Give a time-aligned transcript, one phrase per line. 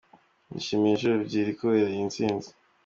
[0.51, 2.49] Nishimye inshuro ebyiri kubera iyi ntsinzi!”.